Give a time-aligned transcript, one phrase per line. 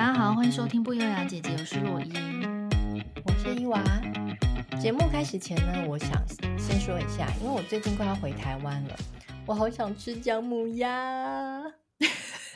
[0.00, 2.14] 大家好，欢迎收听不优雅姐姐，我是洛伊，
[3.22, 3.84] 我是伊娃。
[4.80, 6.10] 节目开始前呢，我想
[6.58, 8.96] 先说一下，因为我最近快要回台湾了，
[9.46, 11.62] 我好想吃姜母鸭。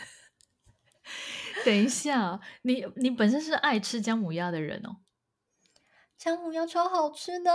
[1.66, 4.96] 等一下，你你本身是爱吃姜母鸭的人哦？
[6.16, 7.52] 姜母鸭超好吃的，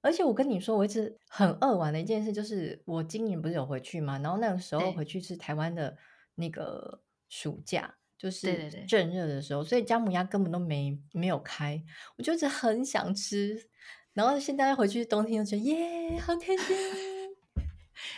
[0.00, 4.18] 而且我跟你说，我一直很扼腕的一件事就是，我今年不是有回去吗？
[4.18, 5.96] 然后那个时候回去是台湾的
[6.34, 7.94] 那个暑假。
[8.16, 11.82] 就是正热的时候，对对对，所以姜母鸭根本都没没有开，
[12.16, 13.68] 我就一直很想吃。
[14.12, 16.76] 然后现在回去冬天，又觉得耶，好开心。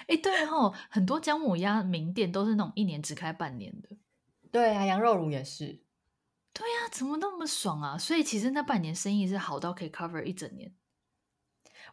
[0.00, 3.88] 哎、欸，对哦，很多姜母鸭名店都是那种一年只开半年的。
[4.52, 5.80] 对啊，羊肉炉也是。
[6.52, 7.98] 对啊，怎么那么爽啊？
[7.98, 10.72] 所以其实那半年生意是好到可以 cover 一整年。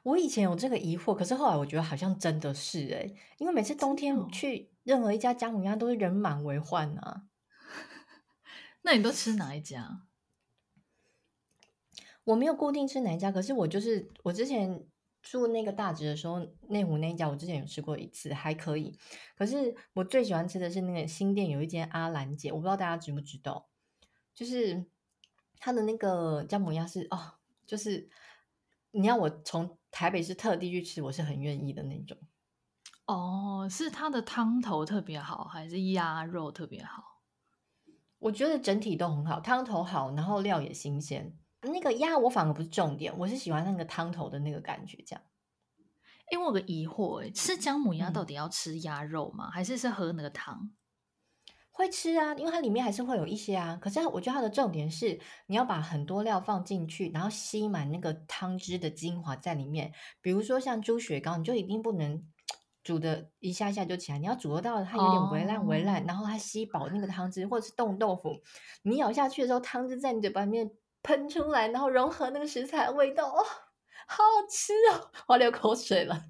[0.03, 7.23] 我以前有这个疑惑，可是后来我觉得好像真的是哎，因为每次冬天去任何一家姜母鸭都是人满为患啊。
[8.83, 10.03] 那你都吃哪一家？
[12.25, 14.85] 我没有固定吃哪一家，可是我就是我之前
[15.21, 18.97] 住那个大直的时候，内湖那一家我之前有吃过一次，还可以。
[19.35, 23.67] 可是我最喜欢吃的是那个新店有一间阿兰姐，我不知道大家知不知道，
[24.33, 24.85] 就是
[25.59, 27.33] 他的那个姜母鸭是哦，
[27.65, 28.09] 就是
[28.91, 32.17] 你要我从台北市特地去吃，我是很愿意的那种。
[33.05, 37.12] 哦，是他的汤头特别好，还是鸭肉特别好？
[38.23, 41.35] 我觉得整体都很好，汤头好，然后料也新鲜。
[41.61, 45.03] 那个鸭我反而不是重点，我是喜欢那个汤头的那个感觉。
[45.05, 45.21] 这样，
[46.31, 49.49] 因为我有个疑惑，诶，吃姜母鸭到底要吃鸭肉吗？
[49.49, 50.71] 嗯、还是是喝那个汤？
[51.71, 53.77] 会吃啊，因为它里面还是会有一些啊。
[53.81, 59.91] 可是我觉得它的重点是，你要把很多料放进去，然后吸满那个汤汁的精华在里面。
[60.21, 62.25] 比如说像猪血糕，你就一定不能。
[62.83, 66.09] 煮的一下下就起来，你要煮得到它有点微烂微烂，oh.
[66.09, 68.41] 然后它吸饱那个汤汁，或者是冻豆腐，
[68.81, 70.69] 你咬下去的时候，汤汁在你嘴巴里面
[71.01, 73.41] 喷出来，然后融合那个食材的味道，哦，
[74.05, 76.25] 好好吃哦，我要流口水了。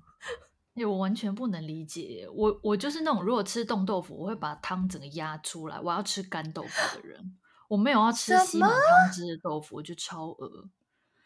[0.76, 10.70] 哎，我完全不能理解，我我就是那种如果吃冻豆腐，我会把汤整个压出来，我要吃干豆腐的人，我没有要吃吸满汤汁的豆腐，我就超饿。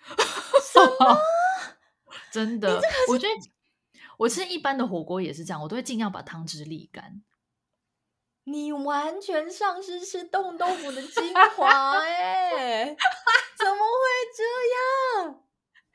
[0.07, 1.17] 什么？
[2.31, 2.81] 真的？
[3.09, 3.51] 我觉得。
[4.17, 7.23] 我吃一般的火锅也是这样，我都会尽量把汤汁沥干。
[8.43, 12.85] 你完全丧失吃冻豆腐的精华哎！
[13.57, 14.01] 怎么会
[14.35, 14.43] 这
[15.25, 15.43] 样？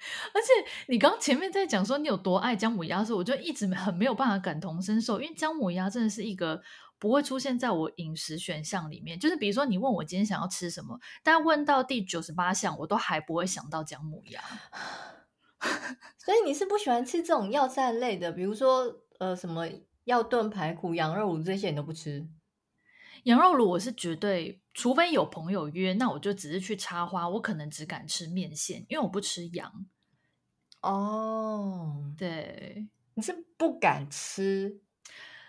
[0.34, 0.48] 而且
[0.88, 6.60] 你刚前面在讲说你有多爱姜母鸭的时候，我就一直很没有办法感同身受，因为姜母鸭真的是一个
[6.98, 9.18] 不会出现在我饮食选项里面。
[9.18, 14.42] 就是比如说你问我今天想要吃什么，但问到第九十八项，我都还不会想到姜母鸭。
[16.18, 19.68] 所以你是不喜欢吃这种药膳类的，比如说呃什么
[20.04, 22.26] 药炖排骨、羊肉炉这些你都不吃？
[23.24, 29.86] 羊肉炉我是绝对，除非有朋友约，那我就只是去插花，我可能只敢吃面线，因为我不吃羊。
[30.80, 34.80] 哦，对，你是不敢吃，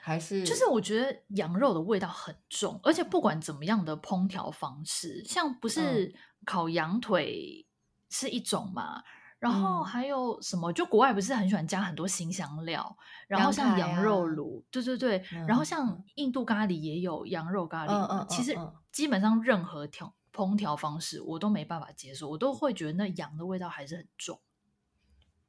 [0.02, 0.44] 还是？
[0.44, 6.14] 就是我觉得羊肉的味道很重，而且不管怎么样的烹调方式，像不是
[6.46, 7.66] 烤羊腿
[8.12, 9.00] 是一种嘛？
[9.00, 9.04] 嗯
[9.44, 10.72] 然后还有什么？
[10.72, 17.92] 就国外不是很喜欢加很多新香料，然后像羊肉炉，啊、对对对，嗯、然后像印度咖喱也有羊肉咖喱。
[17.92, 18.58] 嗯嗯嗯、其实
[18.90, 24.40] 基本上任何调烹调方式我都没办法接受，我都会觉得那羊的味道还是很重。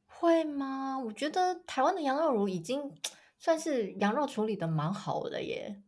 [0.06, 0.98] 会吗？
[0.98, 2.92] 我觉得台湾的羊肉炉已经
[3.38, 5.80] 算是羊肉处理的蛮好的耶，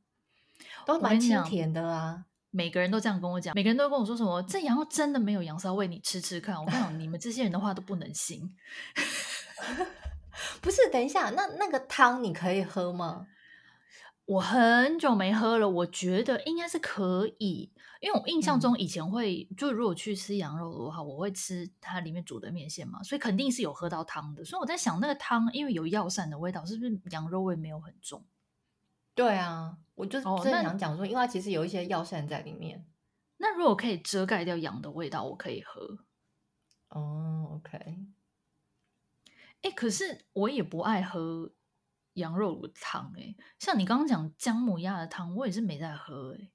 [0.84, 2.26] 都蛮清甜的啊。
[2.56, 6.56] 每个人都这样跟我讲，每个人都跟我说什么，这羊肉真的没有羊骚味，你吃吃看。
[6.58, 8.50] 我跟你讲，你们这些人的话都不能信。
[10.62, 13.26] 不是，等一下，那那个汤你可以喝吗？
[14.24, 24.42] 我很久没喝了，我觉得应该是可以，因为我印象中以前会，嗯、就如果去吃羊肉的话，我会吃它里面煮的面线嘛，所以肯定是有喝到汤的。
[24.44, 28.24] 所以我在想，那个汤因为有药膳的味道，是不是羊肉味没有很重？
[29.16, 32.86] 对啊，我就真的想讲说，哦、因为它其实有一些药膳在里面。
[33.38, 35.98] 那如果可以遮盖掉羊的味道，我可以喝。
[36.90, 38.06] 哦，OK。
[39.62, 41.52] 哎，可是我也不爱喝
[42.12, 46.50] 羊肉的汤哎，像你刚刚讲姜母鸭的汤，我也是没在喝哎。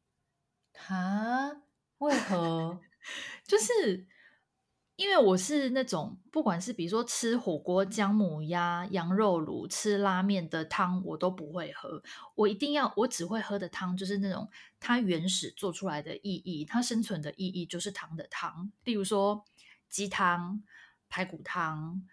[0.80, 1.64] 哈？
[1.98, 2.80] 为何？
[3.44, 4.08] 就是。
[5.02, 12.04] 因为我是那种，不管是比如说吃火锅、姜母鸭、羊肉炉、吃拉面的汤，我都不会喝。
[12.36, 14.48] 我一定要，我只会喝的汤就是那种
[14.80, 18.72] 它原始做出来的意义，它生存的意义就是汤的汤。
[18.84, 19.44] 例如说
[19.90, 20.62] 鸡汤、
[21.10, 22.04] 排骨汤，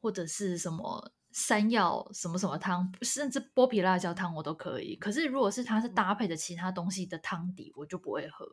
[0.00, 4.94] 或者是什么山药什么什么汤，甚至剥皮辣椒汤我都可以。
[4.94, 8.46] 可是如果是它是搭配的其他东西的汤底，我就不会喝。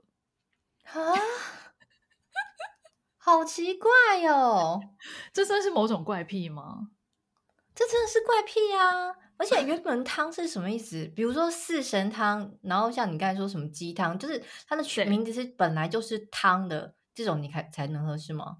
[0.84, 1.00] 啊，
[3.26, 3.90] 好奇怪
[4.30, 4.82] 哦！
[5.32, 6.90] 这真是某种怪癖吗？
[7.74, 9.16] 这真的是怪癖啊！
[9.38, 11.06] 而且原本汤是什么意思？
[11.16, 18.58] 比如说四神汤，然后像你刚才说什么鸡汤，就是它的全名字是本来就是汤的这种，你才才能喝是吗？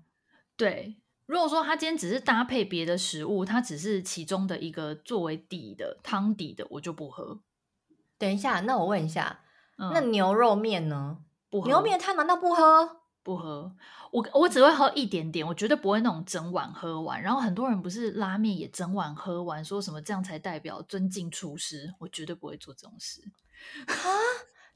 [0.56, 0.96] 对，
[1.26, 7.42] 如果说它今天只是搭配别的食物，它只是其中的一个作为底的汤底的，我就不喝。
[8.18, 9.42] 等一下，那我问一下，
[9.78, 11.18] 嗯、那牛肉面呢？
[11.50, 11.68] 不喝。
[11.68, 13.03] 牛肉面汤难道不喝？
[13.24, 13.74] 不喝，
[14.12, 17.22] 我我只会喝一点点，我绝对不会那种整碗喝完。
[17.22, 23.24] 然后很多人不是拉面也整碗喝完，说什么这样才代表尊敬厨师，我绝对不会做这种事。
[23.88, 23.96] 啊，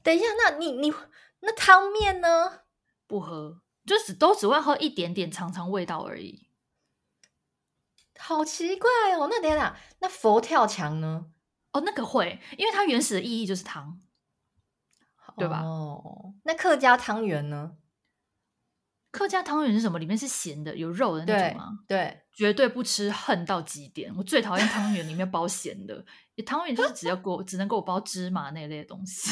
[0.02, 0.92] 等一下，那你你
[1.40, 2.60] 那汤面呢？
[3.06, 6.48] 不喝，就只都只会喝一点点，尝尝味道而已。
[8.18, 11.26] 好奇怪哦，那等一下，那佛跳墙呢？
[11.72, 14.00] 哦，那个会，因为它原始的意义就是汤，
[15.36, 15.60] 对吧？
[15.60, 17.76] 哦，那客家汤圆呢？
[19.10, 19.98] 客家汤圆是什么？
[19.98, 21.78] 里面是咸的，有肉的那种吗？
[21.86, 24.12] 对，对，绝对不吃，恨到极点。
[24.16, 26.04] 我最讨厌汤圆里面包咸的，
[26.44, 29.30] 汤圆就是只要给我只能给我包芝麻那类的东西。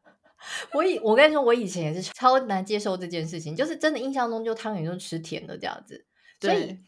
[0.72, 6.06] 我以我跟你说，我以前也是超难接受这件事情，就是真的印象中就汤圆就吃甜的这样子。
[6.40, 6.78] 所以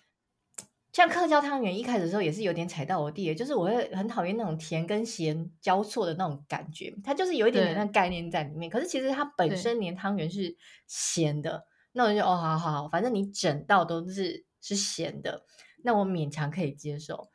[0.94, 8.70] 像客家汤圆一开始的时候也是有点踩到我地，就是我会很讨厌那种甜跟咸交错的那种感觉，它就是有一点点那概念在里面。
[8.70, 10.56] 可是其实它本身连汤圆是
[10.87, 11.67] 咸的。
[11.94, 15.44] 那我就哦，好好好，反正你整道都是是咸的，
[15.82, 17.29] 那我勉强可以接受。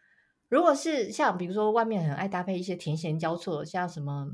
[0.50, 4.27] 如果是像比如说外面很爱搭配一些甜咸交错，像什么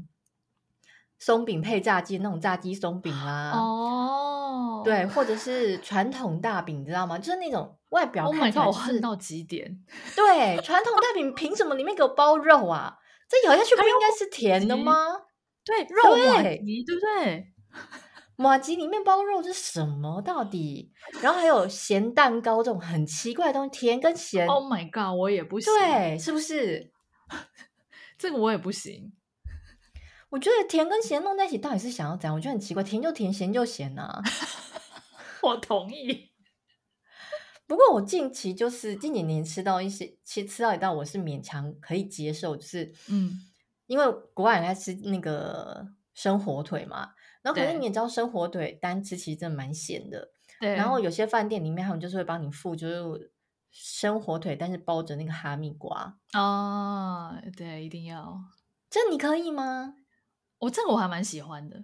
[1.19, 7.17] 松饼配炸鸡那种炸鸡松饼啦，哦，对，或者是传统大饼，你知道吗？
[7.17, 9.83] 就是那种外表看起来、就是 oh、恨到极点。
[10.15, 12.97] 对，传统大饼凭什么里面给我包肉啊？
[13.27, 14.93] 这咬下去不应该是甜的吗？
[15.63, 17.53] 对，肉麻鸡，对不对？
[18.37, 20.91] 麻糬里面包肉是什么到底？
[21.21, 24.47] 然后还有咸蛋糕这种很奇怪的东西，甜跟咸。
[24.47, 25.73] Oh my god，我也不行。
[25.73, 26.91] 对，是不是？
[28.17, 29.13] 这个我也不行。
[30.29, 32.35] 我觉得甜跟咸弄在一起，到底是想要怎样？
[32.35, 34.21] 我觉得很奇怪，甜就甜，咸就咸啊。
[35.41, 36.31] 我同意。
[37.67, 43.39] 不过我近期就是近几年吃到一些，其实吃到一道我是勉强可以接受，就是嗯，
[43.87, 47.11] 因为国外人爱吃那个生火腿嘛。
[47.43, 50.31] 然后可是你也知道，生火腿单吃其实真的蛮咸的。
[50.59, 50.73] 对。
[50.73, 53.31] 然后有些饭店里面他们就是会帮你附，就是
[53.69, 56.17] 生火腿，但是包着那个哈密瓜。
[56.33, 58.39] 哦，对，一定要。
[58.89, 59.93] 这你可以吗？
[60.57, 61.83] 我这个我还蛮喜欢的。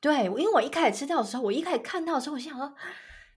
[0.00, 2.74] 对，因为我一开始吃到的时候，我一开始看到的时候，我心想说，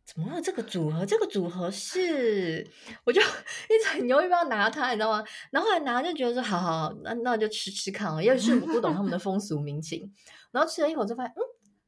[0.06, 1.06] 怎么会有这个组合？
[1.06, 2.70] 这个组合是，
[3.06, 3.22] 我就
[3.70, 5.24] 一直很犹豫，不要拿它，你知道吗？
[5.52, 10.14] 然后后来拿就觉得说，好好好，那那我就吃吃看哦，因为是我不懂他们的风俗民情。
[10.52, 11.42] 然后吃了一口就发现，嗯。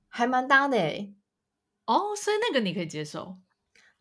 [0.08, 1.14] 还蛮搭的诶
[1.86, 3.38] 哦，所以那个你可以接受。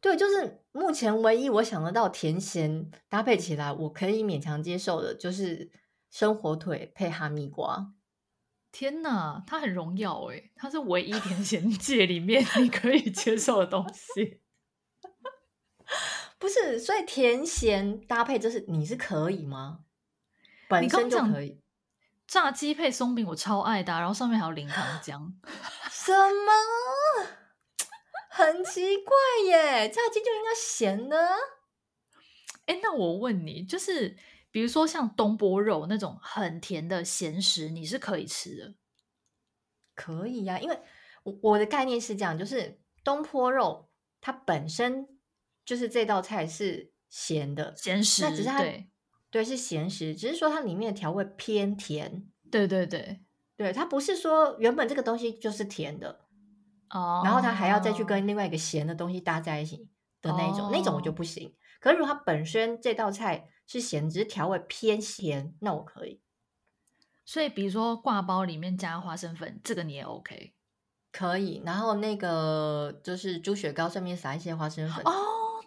[0.01, 5.73] 对，就是目前唯一我想得到甜咸搭配起来我可以勉强接受的，就是
[6.13, 7.93] 生火腿配哈密瓜。
[8.75, 14.41] 天哪，它很荣耀哎，它是唯一甜咸界里面你可以接受的东西。
[16.41, 19.85] 不是，所以甜咸搭配，就是你是可以吗？
[20.69, 21.61] 本身就可以。
[22.27, 25.33] 炸鸡配松饼，我超爱的，然后上面还有淋糖浆。
[25.89, 26.53] 什么？
[28.29, 29.15] 很奇怪
[29.47, 29.89] 耶！
[29.89, 31.17] 炸鸡就应该咸的。
[32.67, 34.17] 哎，那我问你，就是
[34.55, 38.75] 比如说像东坡肉那种很甜的咸食，你是可以吃的？
[39.97, 40.79] 可以呀、啊，因为
[41.25, 45.09] 我我的概念是这样，就是东坡肉它本身
[45.65, 48.89] 就是这道菜是咸的咸食，那只是它对。
[49.29, 52.31] 对，是咸食，只是说它里面的调味偏甜。
[52.49, 53.25] 对对对，
[53.57, 56.21] 对，它不是说原本这个东西就是甜的
[56.91, 59.89] 哦，然后它还要再去跟另外一个咸的东西搭在一起
[60.23, 61.57] 的那一种，哦、那种我就不行。
[61.81, 66.21] 可是如果它本身这道菜是咸，只是调味偏咸，那我可以。
[67.25, 70.53] 所以，比如说挂包里面加花生粉，这个你也 OK，
[71.11, 71.63] 可以。
[71.65, 75.03] 然后那个就是猪血糕上面撒一些花生粉。
[75.07, 75.13] 哦，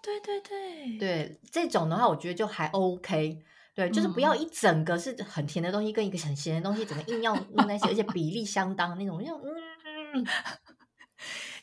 [0.01, 3.44] 对对对，对，这种的话，我觉得就还 OK。
[3.74, 10.25] 对，就是不要一整个是很甜的东西，跟一个很咸的东西，整个硬要弄在一起，而且比例相当那种，就嗯，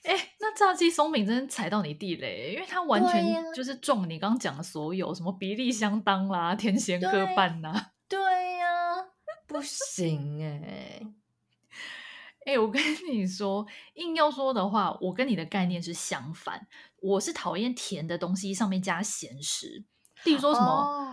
[0.05, 8.21] 哎、欸，那炸鸡松饼真的踩到你地雷，因为它完全就是中你刚刚讲的所有，什么比例相当啦，甜咸各半呐， 对
[8.59, 9.05] 呀、啊，
[9.47, 11.07] 不行哎、欸，
[12.47, 16.67] 哎、欸，我跟你说，硬要说的话，我跟你的概念是相反，
[17.01, 19.85] 我是讨厌甜的东西上面加咸食，
[20.25, 20.67] 例如说什么。
[20.67, 21.11] 哦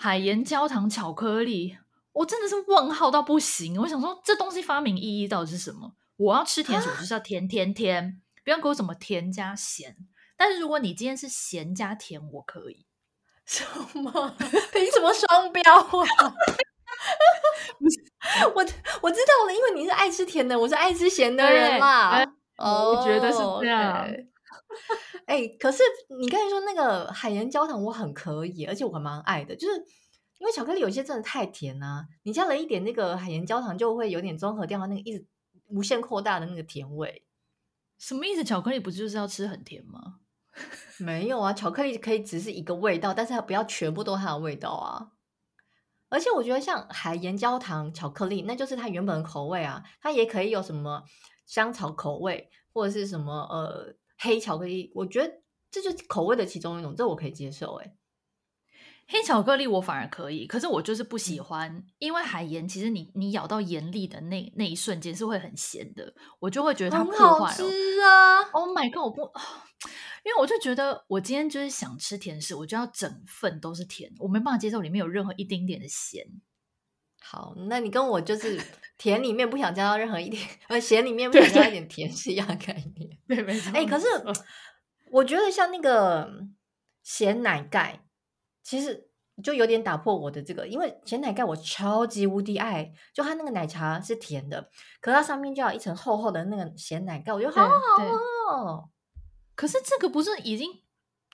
[0.00, 1.76] 海盐焦糖巧克力，
[2.12, 3.80] 我真的是问号到不行。
[3.80, 5.92] 我想说，这东西发明意义到底是什么？
[6.14, 8.22] 我要吃甜食，我就是要甜甜甜。
[8.48, 9.94] 不要给我什么甜加咸。
[10.38, 12.86] 但是如果你今天是咸加甜，我可以。
[13.44, 13.62] 什
[13.94, 14.34] 么？
[14.72, 15.84] 凭什么双标啊？
[18.54, 18.66] 我
[19.02, 22.24] 我知道了，因为你是爱吃甜的，我是爱吃咸的人嘛。
[22.56, 24.08] 哦，我觉得是这样。
[25.26, 25.82] 哎、欸，可是
[26.18, 29.76] 你刚才说那个海盐焦糖，我很可以，而且我还蛮爱的，就是
[30.38, 35.26] 因为巧克力有些真的太甜啊，你加了一点那个海盐焦糖，就会有点综合掉它那个一直
[35.66, 37.26] 无限扩大的那个甜味。
[37.98, 38.44] 什么意思？
[38.44, 40.20] 巧克力不就是要吃很甜吗？
[40.98, 45.12] 没有啊，巧克力可以只是一个味道，但是它不要全部都它的味道啊。
[46.08, 51.04] 而且我觉得像海盐焦糖巧克力，那就是它原本的口味啊，它也可以有什么
[51.46, 57.94] 香草口味或者是什么呃黑巧克力，我觉得这就是口味的其中一种，这我可以接受诶。
[59.10, 67.28] 黑巧克力我反而可以，可是我就是不喜欢，嗯、因为海盐其实你你咬到盐粒的那那一瞬间是会很咸的，我就会觉得它破坏了。
[67.28, 69.04] 很好吃啊！Oh my god！
[69.04, 69.22] 我不，
[70.24, 76.22] 因为我就觉得我今天就是想吃甜食，我就要整份都是甜，我没办法接受里面有任何一丁点的咸。
[77.22, 78.60] 好，那你跟我就是
[78.98, 83.18] 甜里面不想加到任何一点，呃，咸里面不想加一点甜是一样的概念。
[83.26, 83.70] 对，没错。
[83.70, 84.06] 哎、欸，可是
[85.10, 86.30] 我觉得像那个
[87.02, 88.04] 咸奶盖。
[88.68, 89.08] 其实
[89.42, 94.68] 就有点打破我的这个，因为咸奶盖我超级无敌爱，就它那个奶茶是甜的，
[95.00, 98.90] 可它上面就有一层厚厚的那个咸奶盖，我觉得好好哦。
[99.54, 100.82] 可是这个不是已经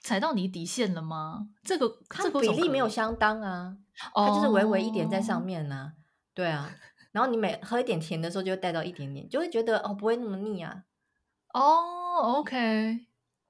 [0.01, 1.49] 踩到你底线了吗？
[1.65, 3.79] 这个这个比例没有相当啊，
[4.15, 5.95] 它就是微微一点在上面啊。
[5.97, 5.99] 哦、
[6.35, 6.71] 对啊，
[7.11, 10.85] 然后你每喝一点甜的时候，就会带到一点点，就会觉得哦不会那么腻啊。
[11.53, 13.07] 哦，OK，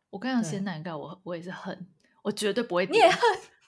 [0.09, 1.87] 我刚讲咸奶盖，我我也是恨，
[2.23, 2.95] 我绝对不会点。
[2.95, 3.21] 你也恨。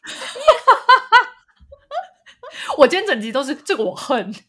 [2.78, 4.42] 我今天整集都是这个，我恨咸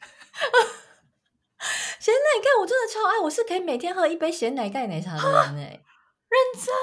[2.13, 5.81] 奶盖，我真的超爱，我是可以每天喝一杯咸奶盖奶茶的人哎，
[6.29, 6.73] 认真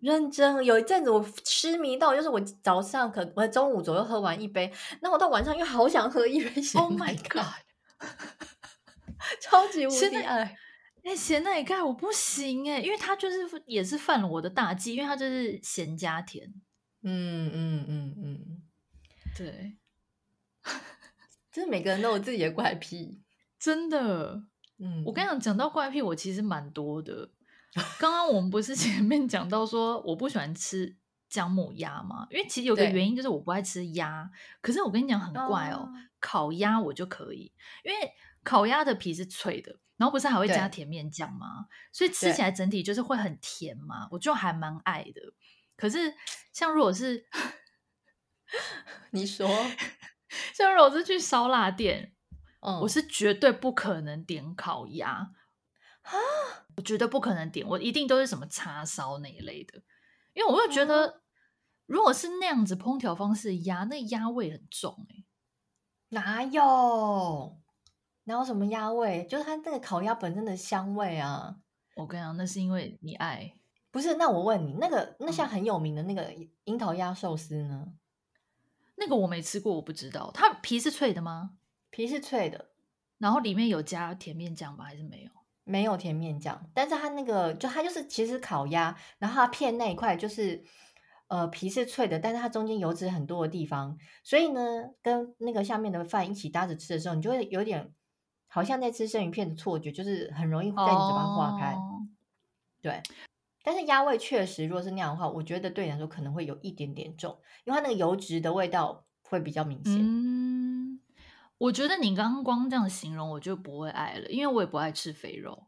[0.00, 0.64] 认真。
[0.64, 7.54] 有一阵子我痴迷到，就是我早上可我中午左右喝完一杯，那我到晚上又好想喝一杯 咸奶盖，Oh my
[7.98, 8.08] God，
[9.40, 10.56] 超级无敌爱。
[11.04, 16.52] 哎，咸奶盖我不行哎，因为它就是也是犯了我的大忌，因为它就是咸加甜。
[17.02, 18.62] 嗯嗯嗯嗯，
[19.36, 19.76] 对，
[21.52, 23.22] 就是每个人都有自己的怪癖，
[23.58, 24.42] 真的。
[24.80, 27.30] 嗯，我跟你讲，讲到怪癖，我其实蛮多的。
[27.98, 30.96] 刚刚我们不是 前面讲到说我不喜欢吃
[31.28, 32.26] 姜母鸭吗？
[32.30, 34.30] 因为其实有个原因就是我不爱吃鸭。
[34.60, 37.52] 可是我跟你讲很怪哦，哦烤鸭我就可以，
[37.84, 38.12] 因为
[38.44, 41.66] 烤鸭的皮是脆的，然后不是还会加甜面酱吗？
[41.92, 45.20] 所以吃起来整体就是会很甜嘛，我就还蛮爱的。
[45.78, 46.14] 可是，
[46.52, 47.24] 像如果是
[49.12, 49.48] 你说，
[50.52, 52.14] 像如果是去烧腊店，
[52.60, 55.30] 嗯，我是绝对不可能点烤鸭
[56.02, 56.12] 啊，
[56.76, 59.80] 我绝对不可能点，我一定都是什么叉烧那一类的，
[60.34, 61.22] 因为我会觉得，嗯，
[61.86, 65.24] 如果是那样子烹调方式的鸭，那鸭味很重欸，
[66.08, 67.60] 哪有？
[68.24, 69.24] 哪有什么鸭味？
[69.26, 71.56] 就是它那个烤鸭本身的香味啊！
[71.94, 73.54] 我跟你讲，那是因为你爱。
[73.90, 76.32] 不是，那我问你，那个那像很有名的那个
[76.64, 77.84] 樱桃鸭寿司呢？
[77.86, 77.98] 嗯，
[78.96, 80.30] 那个我没吃过，我不知道。
[80.34, 81.52] 它皮是脆的吗？
[81.90, 82.70] 皮是脆的，
[83.16, 84.84] 然后里面有加甜面酱吗？
[84.84, 85.30] 还是没有？
[85.64, 90.64] 没有甜面酱，但是它那个就它就是其实烤鸭，然后它片那一块就是
[91.26, 97.92] 呃皮是脆的，但是它中间油脂很多的地方，所以呢，跟那个下面的饭一起搭着吃的时候，你就会有点
[98.46, 102.06] 好像在吃生鱼片的错觉，就是很容易在你嘴巴化开，哦，
[102.80, 103.02] 对。
[103.68, 109.94] 但是鸭味确实，如果是那样的话，我觉得对你来说可能会有一点点重，因为它那个油脂的味道会比较明显。
[109.98, 111.00] 嗯，
[111.58, 115.66] 我觉得你刚刚光这样形容，我就不会爱了，因为我也不爱吃肥肉。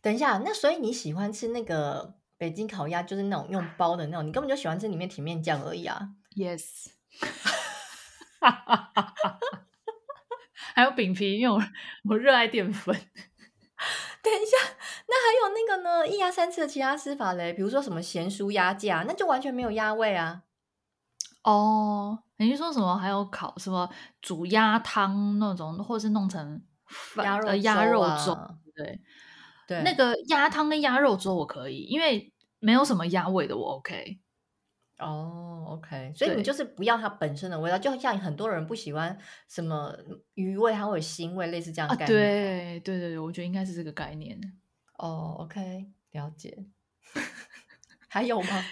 [0.00, 6.88] 等一下，那所以你喜欢吃那个北京烤鸭，就是那种用包的那种，你根本就喜欢吃里面甜面酱而已啊？Yes，
[10.74, 11.62] 还有饼皮，因为我
[12.10, 12.92] 我热爱淀粉。
[14.22, 14.56] 等一下，
[15.08, 16.06] 那还有那个呢？
[16.06, 20.42] 一鸭三次的其他吃法嘞，比如说什么咸酥鸭架，那就完全没有鸭味啊。
[21.42, 22.96] 哦，你说什么？
[22.96, 26.62] 还有烤什么煮鸭汤那种，或者是弄成
[27.16, 28.32] 鸭肉鸭肉粥？
[28.32, 29.00] 啊、对
[29.66, 34.20] 对，那个鸭汤跟鸭肉粥我可以，因为没有什么鸭味的，我 OK。
[34.98, 39.18] 哦、oh，OK，所以你就是不要它本身的味道，就像很多人不喜欢
[39.48, 39.92] 什么
[40.34, 42.18] 鱼味，它会有腥味，类似这样的概念。
[42.18, 44.38] 啊、对对对对，我觉得应该是这个概念。
[44.98, 46.66] 哦、oh，OK，了解。
[48.08, 48.64] 还有吗？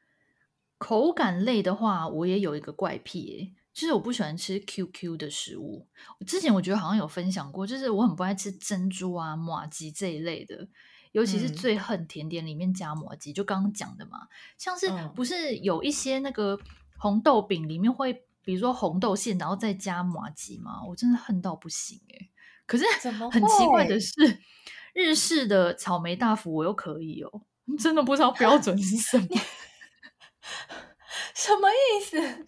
[0.78, 5.88] 口感类的话，我也有一个怪癖，就是我不喜欢吃 QQ 的食物。
[6.26, 10.68] 之前我觉得好像有分享过，就是我很不爱吃珍珠啊、马吉这一类的。
[11.16, 16.60] 尤其是最恨甜点里面加麻吉，就刚刚讲的嘛，像是不是有一些那个
[16.98, 20.84] 红豆饼里面会，比如说红豆馅，然后再加麻糬吗？
[20.86, 22.28] 我真的恨到不行哎！
[22.66, 22.84] 可是
[23.32, 24.12] 很奇怪的是，
[24.92, 27.40] 日式的草莓大福我又可以哦，
[27.80, 29.26] 真的不知道标准是什么？
[31.34, 32.44] 什么意思？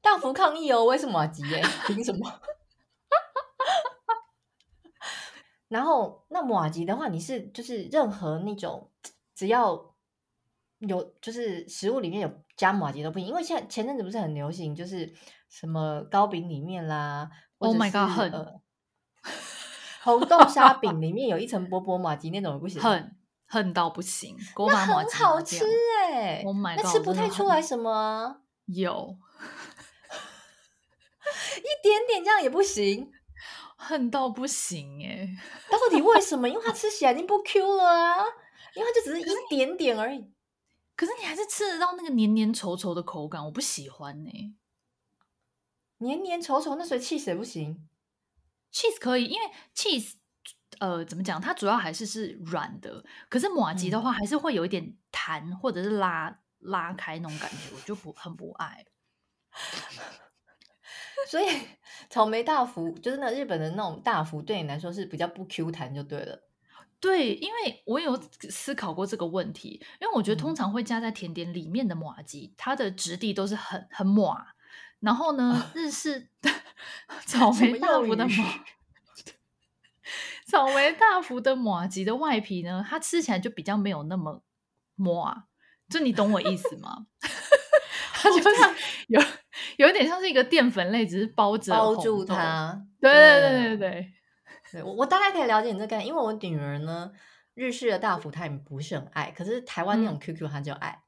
[0.00, 1.44] 大福抗议哦，为什么麻糬？
[1.54, 2.40] 哎，凭什么？
[5.68, 8.90] 然后那马吉的话，你是就是任何那种
[9.34, 9.94] 只要
[10.78, 15.12] 有就是食物里面有加马吉都不行，因为现在前阵子不是很流行，就是
[15.48, 18.60] 什么糕饼里面啦，Oh my god，
[20.02, 24.36] 红豆沙饼 里面有一层薄薄马吉那种也不行，恨恨到不行，
[24.68, 25.64] 那很好吃
[26.12, 29.16] 哎，Oh my god，那吃不太出来什么，有
[31.58, 33.10] 一点点这样也不行。
[33.86, 35.28] 恨到不行哎！
[35.70, 36.48] 到底为什么？
[36.48, 38.24] 因为它吃起来已经不 Q 了啊！
[38.74, 40.32] 因为它就只是一点点而已。
[40.96, 44.56] 可是你还是吃得到那个黏黏稠稠的口感，我不喜欢呢。
[45.98, 47.88] 黏黏稠稠，那所以 cheese 也不行。
[48.72, 50.14] cheese 可以，因为 cheese
[50.78, 51.40] 呃怎么讲？
[51.40, 53.04] 它主要还是是软的。
[53.28, 58.84] 可是马吉的话，还是会有一点弹或者是拉拉开那种感觉，我就不很不爱。
[61.28, 61.46] 所以
[62.08, 66.42] 草莓大福就是那日本的那种大福，对你来说是比较不 Q 弹就对了。
[66.98, 74.46] 对，因为我有思考过这个问题，因为我觉得通常会加在甜点里面的麻吉，它的质地都是很很麻。
[75.00, 76.50] 然后呢， 日式的
[77.26, 78.64] 草莓大福的麻，
[80.48, 84.42] 草莓大福的麻吉的外皮呢，它吃起来就比较没有那么
[84.94, 85.44] 麻。
[85.88, 87.06] 就你懂我意思吗？
[88.14, 88.74] 它就像
[89.08, 89.20] 有。
[89.76, 92.80] 有点像是一个淀粉类，只是包着包住它。
[93.00, 94.12] 对对对对对，
[94.72, 97.10] 对我我大概可以了解你这个概念，因为我女儿呢，
[97.54, 101.02] 日式的大福她也不是很爱，可是台湾那种 QQ 她就爱。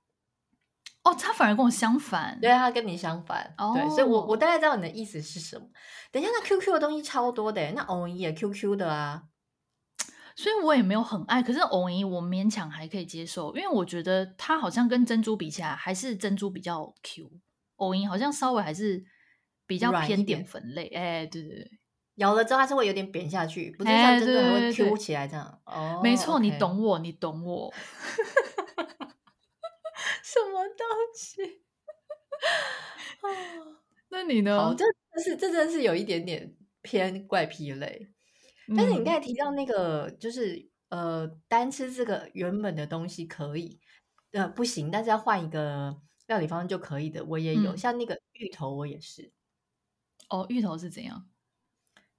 [1.04, 3.54] 哦，她反而跟我相反，对，她跟你相反。
[3.57, 5.66] 哦，对，所以我我大概知道你的意思是什么。
[6.12, 9.22] 等一下，那 QQ 的东西超多的，那藕泥也 QQ 的啊，
[10.37, 11.42] 所以我也没有很爱。
[11.42, 17.31] 可是藕泥我勉强还可以接受，因为我觉得它好像跟珍珠比起来，还是珍珠比较 Q。
[17.78, 19.04] 藕音好像稍微还是
[19.66, 21.70] 比较偏淀粉类，哎，对对对，
[22.16, 25.60] 咬了之后它是会有点扁下去，不是像真的会 Q 起来这样。
[25.64, 27.72] 哦，没错，你懂我，你懂我。
[30.22, 31.62] 什么东西？
[34.10, 34.74] 那你呢？
[34.76, 34.84] 这
[35.22, 38.08] 是这真是有一点点偏怪癖类。
[38.76, 43.80] 但是你刚才提到那个，就是呃，单吃这个原本的东西可以，
[44.32, 45.96] 呃，不行，但是要换一个。
[46.28, 49.32] 料理方式就可以的，我也有、嗯、像那个芋头，我也是。
[50.28, 51.28] 哦，芋头是怎样？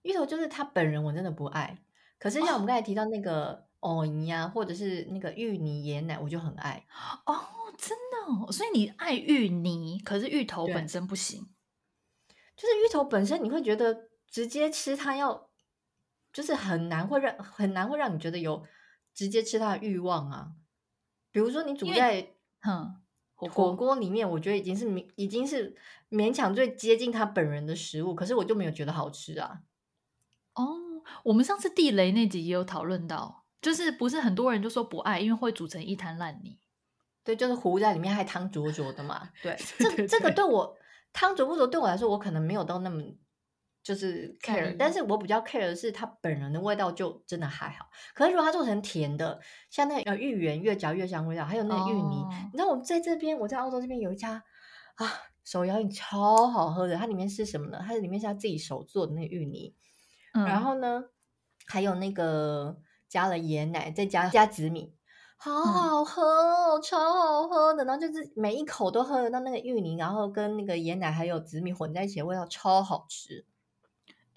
[0.02, 1.84] 芋头就是他本人我真的不爱，
[2.18, 6.86] 可是像我们刚才提到那个藕泥呀，或者是那个芋泥椰奶，我就很爱。
[7.26, 7.36] 哦，
[7.78, 11.54] 真的、哦，所以你爱芋泥，可是芋头本身不行。
[12.56, 15.50] 就是芋头本身，你会觉得直接吃它要，
[16.34, 18.66] 就是很难会让很难会让你觉得有
[19.14, 20.54] 直接吃它的欲望啊。
[21.32, 22.34] 比如说你煮在，
[22.68, 23.02] 嗯。
[23.48, 25.76] 火锅里面，我觉得已经是勉已经是
[26.10, 29.62] 勉强最接近他本人的食物，可是我就没有觉得好吃啊。
[30.56, 30.66] 哦，
[31.24, 36.58] 我们上次地雷那集也有讨论到，就是不是很多人就说不爱，因为会煮成一滩烂泥。
[37.24, 39.30] 对，就是糊在里面，还汤浊浊的嘛。
[39.42, 40.78] 对，这这个对我
[41.14, 43.02] 汤浊不浊对我来说，我可能没有到那么。
[43.82, 47.86] 就是 care，但是我比较 care 的是它本人的味道就真的还好。
[48.14, 49.40] 可是如果它做成甜的，
[49.70, 54.44] 像那个芋圆越嚼越香味道，还有那个芋泥，哦、你知道我在这边，我在澳洲这边有一家
[54.96, 55.12] 啊
[55.44, 57.80] 手摇饮超好喝的，它里面是什么呢？
[57.84, 59.74] 它里面是他自己手做的那个芋泥，
[60.34, 61.06] 嗯、然后呢
[61.66, 64.94] 还有那个加了椰奶，再加加紫米，
[65.38, 67.86] 好好喝哦，嗯、超好喝的。
[67.86, 73.46] 然后就是每一口都喝得到那个芋泥，然后跟那个椰奶还有紫米混在一起的味道超好吃。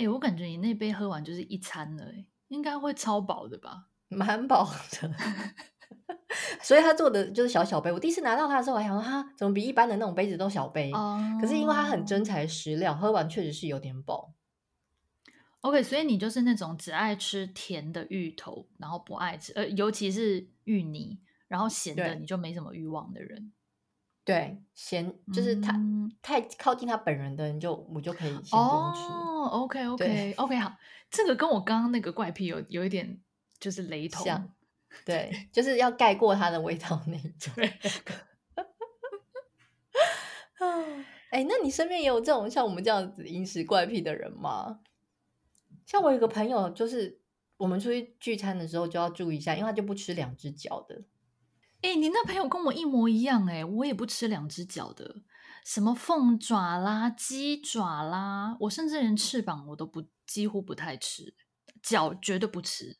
[0.02, 3.86] 哎、欸，我感觉你那杯喝完就是一餐了，哎，应该会超饱的吧？
[4.08, 5.14] 蛮饱的，
[6.60, 7.92] 所以他做的就是小小杯。
[7.92, 10.90] 我第一次拿到它的时候，我还想说，哈，怎么比一般的那种杯子都小杯？
[10.92, 14.34] 哦、可是因为它很真材实料，喝完确实是有点饱。
[15.60, 23.52] OK，所以你就是那种只爱吃甜的芋头，然后不爱吃，呃，尤其是芋泥，然后咸的你就没什么欲望的人。
[24.24, 29.00] 对，咸就是他、嗯、太靠近他本人的人就，就我就可以先不用吃。
[29.10, 30.76] 哦，OK OK OK，好，
[31.10, 33.20] 这个跟我刚刚那个怪癖有有一点
[33.58, 34.24] 就是雷同。
[35.04, 37.52] 对，就是要盖过它的味道那种。
[41.30, 44.80] 哎、欸，那你身边也有这种像我们这样子饮食怪癖的人吗？
[45.86, 47.20] 像我有个朋友，就是。
[47.58, 51.00] 我们出去聚餐的时候就要注意一下，因为他就不吃两只脚的。
[51.82, 55.16] 哎、欸，你那朋友跟我一模一样哎、欸，我也不吃两只脚的，
[55.64, 61.34] 什么凤爪啦、鸡爪啦，我甚至连翅膀我都不，几乎不太吃，
[61.82, 62.98] 脚绝对不吃。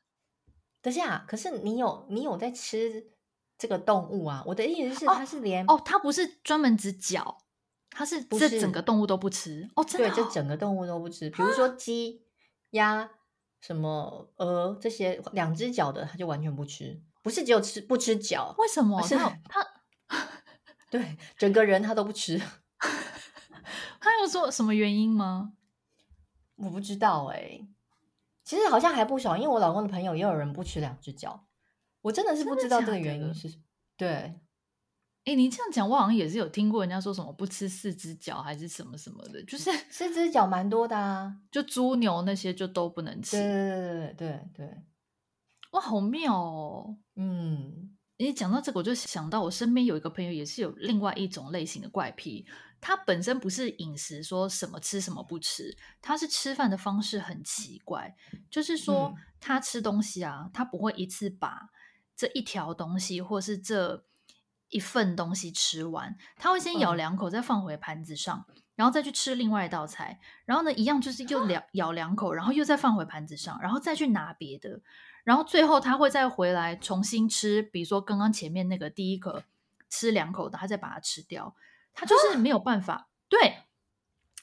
[0.81, 3.13] 等下，可是你有你有在吃
[3.57, 4.43] 这个动物啊？
[4.47, 7.39] 我的意思是，它是连哦，它不是专门指脚，
[7.89, 10.13] 它是这整个动物都不吃哦，真的哦？
[10.13, 12.25] 对，这整个动物都不吃，比如说鸡、
[12.71, 13.09] 鸭、
[13.61, 17.01] 什么鹅这些两只脚的，它就完全不吃。
[17.23, 18.55] 不是只有吃不吃脚？
[18.59, 19.01] 为什么？
[19.07, 19.67] 是他他
[20.91, 22.39] 对整个人他都不吃。
[24.01, 25.53] 他有说什么原因吗？
[26.57, 27.69] 我不知道哎、欸。
[28.45, 31.47] 其实好像还不少，因为我老公的朋友也有人不吃两只脚。
[32.03, 33.63] 我真的是不知道这个原因是什么。
[33.97, 34.09] 对。
[34.09, 34.41] 哎、
[35.27, 43.37] 欸，你这样讲，我好像也是有听过人家说什么不吃四只脚还是什么什么的，就是四只脚蛮多的啊，就猪牛那些就都不能吃。
[43.37, 44.83] 对对对对对。
[45.73, 46.97] 哇，好妙哦！
[47.17, 52.47] 嗯，你讲到这个，我就想到我身边有一个朋友，也是有另外一种类型的怪癖。
[52.81, 58.15] 他本身不是饮食说什么吃什么不吃，他是吃饭的方式很奇怪，
[58.51, 61.71] 就是说他吃东西啊，他不会一次把
[62.17, 64.05] 这一条东西或是这
[64.69, 74.83] 一份东西吃完，他会先咬两口，再放回盘子上，然后再去吃另外一道菜，然后呢，一样就是又两咬两口，然后又再放回盘子上，然后再去拿别的。
[75.25, 79.43] 然后最后他会再回来重新吃，比如说刚刚前面那个第一口
[79.89, 81.55] 吃两口的，他再把它吃掉。
[81.95, 83.65] 他就是没有办法，对，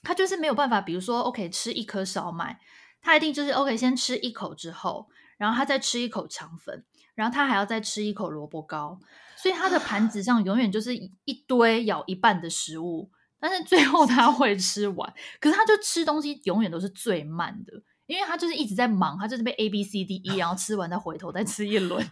[0.03, 0.79] 他就是没有办法。
[0.79, 2.59] 比如说，OK，吃一颗烧麦，
[3.01, 8.99] 他一定就是 OK，先吃一口之后，然后他再吃一口肠粉，然后他还要再吃一口萝卜糕。
[9.35, 15.13] 所以他的盘子上永远就是一堆咬一半的食物，但是最后他会吃完。
[15.39, 17.81] 可是他就吃东西永远都是最慢的。
[18.09, 22.11] 因为他就是一直在忙，他就是被 A B C D E，然后吃完再回头再吃一轮，哈，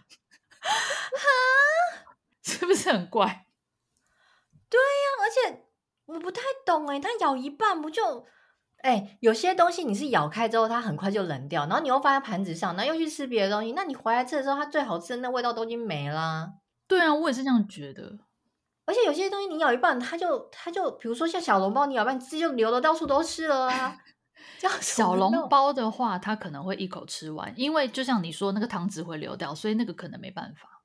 [2.40, 3.46] 是不是很怪？
[4.70, 4.84] 对呀、
[5.18, 5.64] 啊，而且
[6.06, 8.24] 我不太懂哎，他咬一半不就
[8.82, 9.18] 哎？
[9.18, 16.52] 有些东西你是咬开之后，它很快就冷掉，然后你又放在盘子上，然后又去吃别的东西，那你回来吃的时候，它最好吃的那味道都已经没啦。
[16.86, 18.18] 对啊，我也是这样觉得。
[18.84, 23.98] 而且有些东西你咬一半，它就它就，比如说像小笼包，你咬一半汁就流的到处都是了啊。
[24.80, 30.82] 小笼包的话，他可能会一口吃完，因为就像你说，那个汤汁会流掉，所以那个可能没办法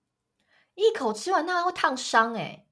[0.76, 2.66] 一口吃完，它会烫伤哎。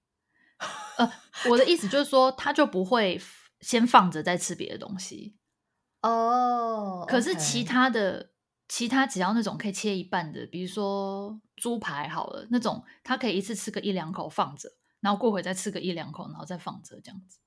[0.98, 1.12] 呃，
[1.50, 3.20] 我的意思就是说，他就不会
[3.62, 5.38] 先放着再吃别的东西
[6.02, 7.00] 哦。
[7.00, 8.32] Oh, 可是其他的，
[8.68, 17.40] 其他只要那种可以切一半的，比如说猪排好了，那种他可以一次吃个一两口放着，然后过会再吃个一两口，然后再放着这样子。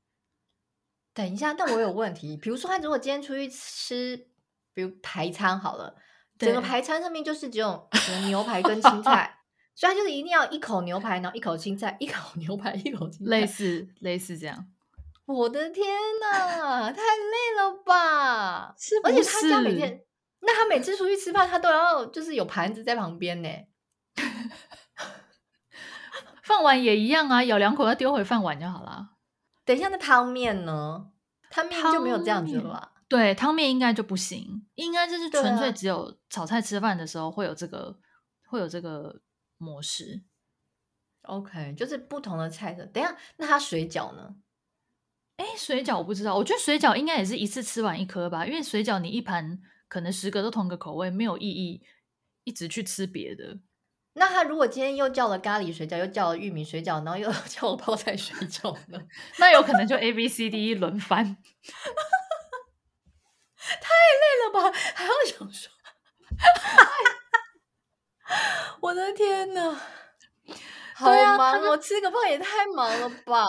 [1.14, 2.36] 等一下，但我有问题。
[2.36, 4.26] 比如说，他如果今天出去吃，
[4.74, 5.94] 比如排餐好了，
[6.36, 7.88] 整个排餐上面就是只有
[8.26, 9.38] 牛排跟青菜，
[9.76, 14.66] 所以他就是一定要一口牛排，然后一口青菜，一口牛排，一口青菜，类似类似这样。
[15.26, 15.86] 我的天
[16.20, 18.74] 哪，太累了吧？
[18.76, 18.96] 是？
[19.04, 20.02] 而且他家每天，
[20.40, 23.48] 那他每次出去吃饭，他都要就是有盘子在旁边呢。
[26.42, 29.13] 饭碗也一样啊，咬两口要丢回饭碗就好了。
[29.64, 31.10] 等一下，那汤面呢？
[31.50, 32.92] 汤面就没有这样子了吧？
[33.08, 39.22] 对，汤面应该就不行，应该就是纯粹只有炒菜吃饭的时候会有这个，啊、会有这个
[39.58, 40.24] 模式。
[41.22, 42.84] OK，就是不同的菜色。
[42.86, 44.34] 等一下，那它水饺呢？
[45.36, 51.82] 哎，水饺我不知道，我觉得水饺应该也是一次吃完一颗吧，因为水饺你一盘可能十个都同个口味，没有意义
[52.44, 53.58] 一直去吃别的。
[54.16, 59.00] 那他如果今天又叫了咖喱水饺，又叫了玉米水饺，然后又 叫了泡菜水饺呢？
[59.38, 61.24] 那有可能就 A B C D E 轮番，
[63.56, 63.88] 太
[64.22, 64.72] 累了吧？
[64.94, 65.72] 还要想说，
[68.80, 69.76] 我的天哪，
[70.94, 71.76] 好忙哦！
[71.76, 73.44] 吃个饭也太忙了吧？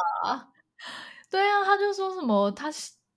[1.29, 2.71] 对啊，他就说什么他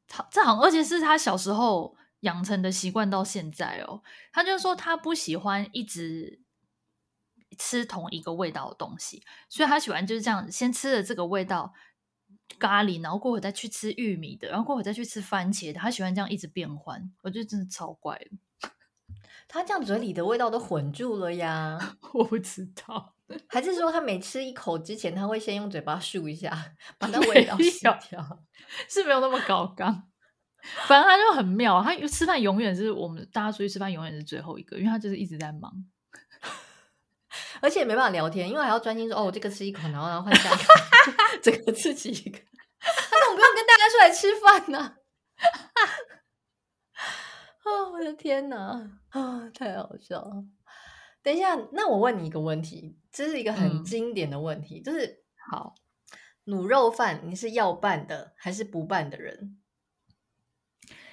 [0.06, 4.02] 他这好，而且是他小时候养成的习惯到现在哦。
[4.32, 6.42] 他就说他不喜欢一直。
[7.58, 11.72] 吃同一个味道的东西，所以他喜欢就是这样，先吃了这个味道
[12.58, 15.80] 咖喱，然后过会再去吃玉米的，然后过会再去吃番茄的。
[15.80, 18.70] 他喜欢这样一直变换，我觉得真的超怪的。
[19.48, 21.96] 他这样嘴里的味道都混住了呀？
[22.14, 23.14] 我不知道，
[23.48, 28.42] 还是说他每吃一口之前，他会先用嘴巴漱一下，把 那味道洗掉？
[28.88, 30.04] 是没有那么高刚。
[30.86, 35.72] 反正他就很妙，他吃饭永远是我们大家出去吃饭永远是最后一个，因为他就是一直在忙。
[37.60, 40.64] 而且也没办法聊天，因为还要专心说哦，我这个吃一口，然后然后换下一个，
[41.42, 42.38] 这个自己一个。
[43.10, 44.96] 那我不用跟大家出来吃饭呢？
[45.38, 45.80] 啊，
[47.64, 49.00] 哦，我的天哪！
[49.10, 50.44] 啊，太好笑了。
[51.22, 55.74] 等一下，那我问你一个问题，这是一个很经典的问题，嗯、就是好，
[56.46, 59.58] 卤肉饭你是要拌的还是不拌的人？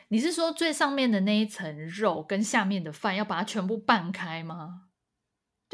[0.10, 4.85] 你是说最上面的那一层肉跟下面的饭要把它全部拌开吗？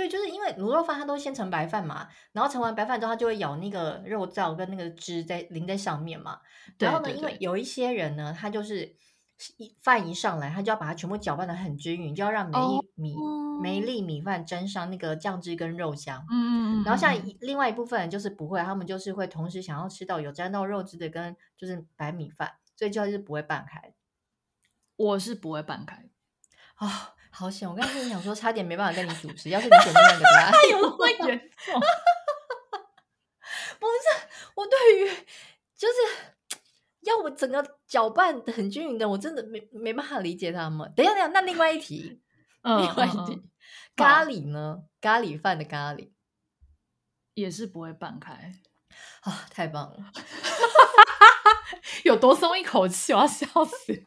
[0.01, 6.39] 对，就是因为卤肉饭它都先盛白饭嘛，然后盛完白饭之后，它就会舀那个肉燥跟那个汁在淋在上面嘛。
[6.79, 8.95] 然后呢，因为有一些人呢，他就是
[9.57, 16.25] 一饭一上来，他就要把它全部搅拌的很均匀，就要让每一米、哦、每一粒米饭沾上那个酱汁跟肉香。
[16.31, 23.93] 嗯，然后像另外一部分人就是不会，他们就是会同时想要吃到有沾到肉汁的跟就是白米饭，所以就是不会拌开。
[24.95, 26.09] 我是不会拌开
[26.75, 26.87] 啊。
[26.87, 26.89] 哦
[27.31, 27.67] 好险！
[27.67, 29.49] 我刚才跟你讲说，差点没办法跟你主持。
[29.49, 31.81] 要是你选另外一个答案， 有那么严重？
[33.79, 35.09] 不是，我对于
[35.75, 35.95] 就是
[37.01, 40.91] 要我整个搅拌很均匀的，我真的没没办法理解他们。
[40.95, 42.21] 等一下，等一下，那另外一题，
[42.61, 43.49] 嗯、另外一题，嗯、
[43.95, 44.83] 咖喱呢？
[44.99, 46.11] 咖喱饭的咖喱
[47.33, 48.53] 也是不会拌开
[49.21, 49.45] 啊！
[49.49, 50.11] 太棒了，
[52.03, 54.05] 有多松一口气，我要笑死。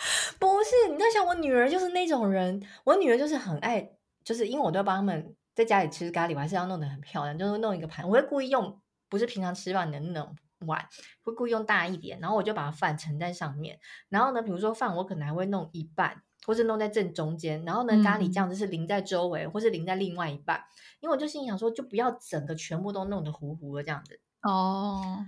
[0.38, 3.90] 不是，你在想我女儿就是那种人，我女儿就是很爱，
[4.24, 10.34] 就是因为我都要帮他们在家里吃咖喱，我还是要弄得很漂亮，就是弄一个盘，我会故意用不是平常吃饭的那种
[10.66, 10.88] 碗，
[11.22, 20.62] 会故意用大一点，然后我就把饭盛在上面，然后呢，比如说饭我可能还会弄一半，或是弄在正中间，然后呢，咖喱酱就是淋在周围，嗯、或是淋在另外一半，
[21.00, 24.18] 因为我就心想说，就不要整个全部都弄得糊糊的这样子。
[24.42, 25.26] 哦。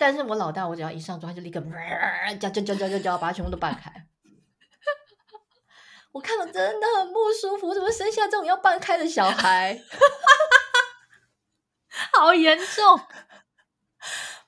[0.00, 1.60] 但是我老大，我只要一上桌，他就立刻
[2.40, 3.92] 叫叫叫叫叫叫，把它全部都拌开。
[6.10, 9.78] 我看了真的很不舒服，我怎么生下这种要拌开的小孩？
[12.14, 12.98] 好严重！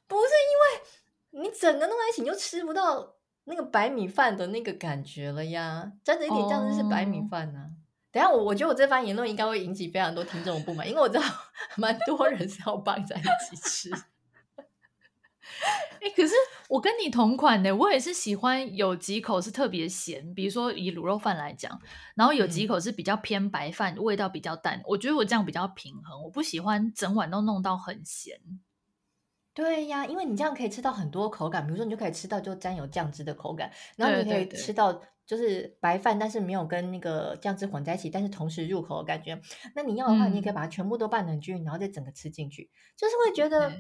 [0.07, 5.93] 不是因为你整个弄在一起，你就吃不到那个白米饭的那个感觉了呀。
[6.03, 7.65] 沾着一点酱汁是白米饭呢、啊。
[7.65, 7.73] Oh.
[8.11, 11.25] 等下我我觉得我这番言论应该会引起非常多听众不满，因为我知道
[11.77, 13.91] 蛮多人是要拌在一起吃。
[16.03, 16.35] 哎、欸，可是
[16.69, 21.81] 我跟你同款的，我也是喜欢有几口是特别咸，比如说以卤肉饭来讲，
[22.17, 24.83] 然后有几口是比较偏白饭，嗯、味道比较淡。
[24.85, 28.37] 我觉得我这样比较平衡，我不喜欢整碗都弄到很咸。
[29.55, 39.41] 对呀，因为你这样可以吃到很多口感，比如说你就可以吃到就沾有酱汁的口感，然后你可以吃到就是白饭，但是没有跟那个酱汁混在一起，但是同时入口的感觉。
[39.77, 43.71] 那你要的话，你也可以把它全部都拌成均匀，然后再整个吃进去，就是会觉得。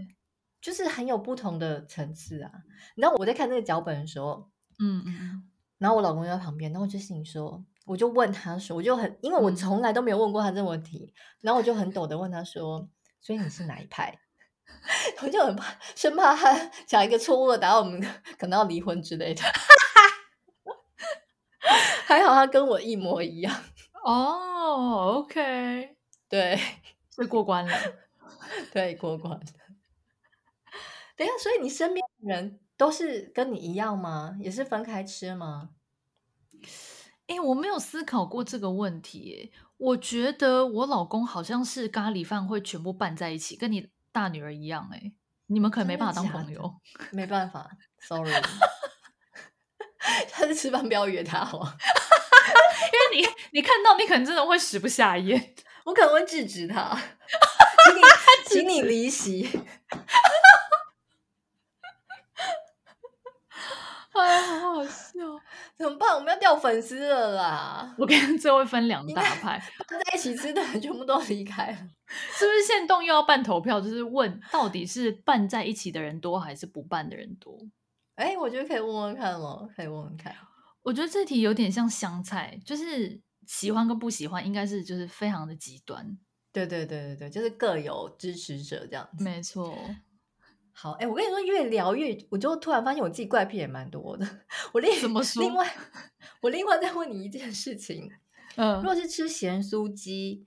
[0.62, 2.50] 就是很有不同的层次啊！
[2.94, 4.48] 你知道我在看那个脚本的时候，
[4.78, 12.88] 嗯嗯，然后我老公就在旁边，然后我就心里说，我就问他说，我就很，因为我从来都没有问过他这个问题，嗯、然后我就很抖的问他说，
[13.20, 14.20] 所以你是哪一派？
[15.22, 18.00] 我就很怕，生怕他讲一个错误的答案，我们
[18.38, 19.42] 可能要离婚之类的。
[22.06, 23.54] 还好他跟我一模一样。
[24.04, 25.96] 哦，OK，
[26.28, 26.58] 对，
[27.10, 27.76] 是过关了，
[28.72, 29.40] 对，过关。
[31.16, 34.36] 等一下，所以你身边的人都是跟你一样吗？
[34.40, 35.70] 也是分开吃吗？
[37.28, 39.52] 哎、欸，我没有思考过这个问题。
[39.78, 44.88] 我觉得我老公好像是咖喱饭会全部拌在一起，跟你大女儿一样。
[44.92, 45.12] 哎，
[45.46, 46.74] 你们可能没办法当朋友，
[47.10, 47.70] 没办法，
[48.00, 48.32] sorry。
[50.30, 51.76] 他是吃饭不要约他好吗？
[52.92, 56.90] 因为你你看到你可能真的会食不下咽，我可能会制止他，
[57.86, 58.00] 请你
[58.46, 59.48] 请你离席。
[64.12, 65.20] 哎，好好笑！
[65.78, 66.14] 怎么办？
[66.14, 67.94] 我们要掉粉丝了啦！
[67.98, 71.76] 我跟最后会分两大派， 拌在一起吃的全部都离开了，
[72.38, 72.62] 是不是？
[72.66, 77.58] 现动又要办投票，就是问到底是办在一起的人多还是不办的人多？
[78.14, 80.32] 哎，我觉得可以问问看咯，可以问问看。
[80.82, 86.16] 我觉得这题有点像香菜，就是喜欢跟不喜欢，应该是就是非常的极端。
[86.52, 89.24] 对对对对对，就是各有支持者这样子。
[89.24, 89.76] 没错。
[90.74, 94.26] 好，哎，我跟你说，越聊越，我就突然发现我自己怪癖也蛮多的。
[94.72, 95.42] 我另怎么说？
[95.42, 95.74] 另外，
[96.40, 98.10] 我另外再问你一件事情，
[98.56, 100.46] 嗯，如果是吃咸酥鸡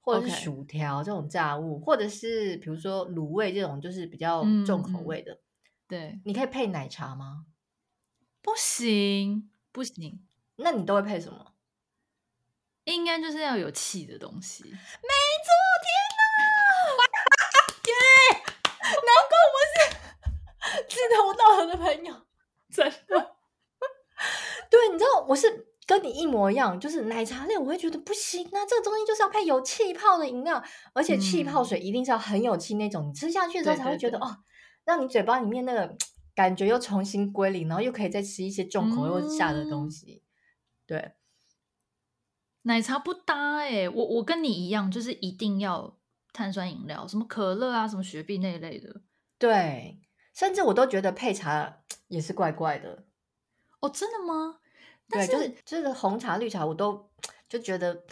[0.00, 5.38] 或者是薯条这种炸物或者是比如说卤味这种，就是比较重口味的，嗯、
[5.88, 7.46] 对，你可以配奶茶吗？
[8.42, 10.24] 不行，不行。
[10.56, 11.52] 那你都会配什么？
[12.84, 14.62] 应该就是要有气的东西。
[14.64, 14.78] 没错，
[15.82, 15.88] 天
[16.96, 17.02] 哪！
[17.86, 17.92] 耶！
[18.86, 19.76] 难怪我是
[20.88, 22.14] 志同道合的朋友，
[22.70, 23.36] 真的。
[24.70, 30.62] 对，你知道我是跟你一模一样，就是奶茶类我会觉得不行，那这个东西就是要配有气泡的饮料，
[30.92, 34.38] 而且气泡水一定是要很有气那种，嗯、你吃下去的时候才会觉得哦，
[34.84, 35.96] 让你嘴巴里面那个
[36.34, 40.22] 感觉又重新归零，然后又可以再吃一些重口味或者下的东西。
[40.86, 41.12] 对，
[42.62, 45.98] 奶茶不搭哎、欸，我我跟你一样，就是一定要
[46.32, 49.02] 碳酸饮料，什么可乐啊，什么雪碧那一类的。
[49.38, 50.00] 对，
[50.36, 53.06] 甚至我都觉得配茶也是怪怪的。
[53.80, 54.58] 哦，真的吗？
[55.08, 57.10] 对，就是就是红茶、绿茶，我都
[57.48, 58.04] 就觉得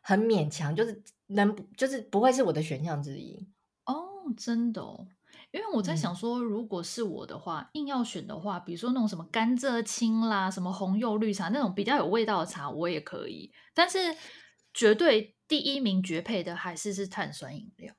[0.00, 3.48] 很勉强，就是能就是不会是我的选项之一。
[3.86, 5.08] 哦，真的哦。
[5.50, 13.52] 因为我在想说，如果是我的话，嗯、硬要选的话，比如说那种什么甘蔗青啦，什么红柚绿茶那种比较有味道的茶，我也可以。
[13.74, 14.16] 但是
[14.72, 17.92] 绝对第一名绝配的还是是碳酸饮料。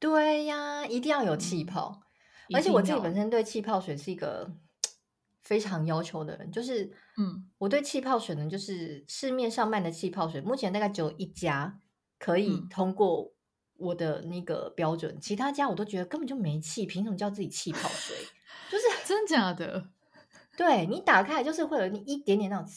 [0.00, 2.00] 对呀，一定要有气泡。
[2.00, 2.07] 嗯、
[2.54, 4.50] 而且我自己本身对气泡水是一个
[5.42, 11.80] 非常要求的人，就是嗯，我对气泡水呢，就是市面上卖的气泡水，目前大概只有一家
[12.18, 13.32] 可以通过、嗯。
[13.78, 18.16] 我的那个标准，其他家我都觉得根本就没气，凭什么叫自己气泡水？
[18.68, 19.90] 就是 真假的？
[20.58, 22.68] 对，你打开就是会有你一点点那种，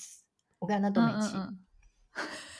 [0.59, 1.59] 我看那都没气，嗯嗯
[2.13, 2.27] 嗯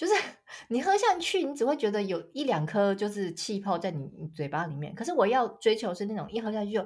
[0.00, 0.14] 就是
[0.68, 4.94] 你喝下去，你只会觉得有一两颗就是气泡在你嘴巴里面。
[4.94, 6.80] 可是我要追求是那种一喝下去就，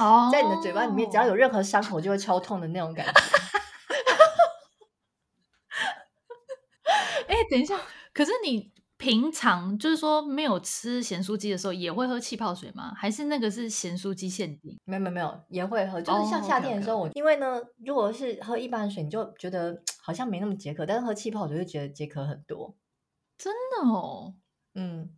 [0.00, 3.12] 哦，在你的嘴巴里面，只要有任何伤口就会超痛的那种感觉。
[7.28, 7.80] 哎、欸，等一下，
[8.12, 8.72] 可是你。
[9.00, 12.92] 平常就是说没有吃咸酥鸡的时候，也会喝气泡水吗？
[12.94, 14.78] 还是那个是咸酥鸡限定？
[14.84, 16.02] 没有没有没有，也会喝。
[16.02, 17.16] 就是像夏天的时候，我、oh, okay, okay.
[17.16, 19.72] 因为呢，如果是喝一般的水，你就觉得
[20.10, 22.76] 好像没那么解渴；但是喝气泡水就觉得解渴很多。
[23.38, 24.34] 真的哦，
[24.74, 25.16] 嗯，